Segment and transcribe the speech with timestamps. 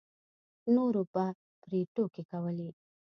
[0.75, 1.25] نورو به
[1.61, 2.69] پرې ټوکې کولې.